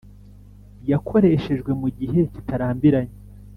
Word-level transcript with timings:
yakoreshejwe 0.91 1.71
mu 1.81 1.87
gihe 1.97 2.19
kitarambiranye 2.33 3.15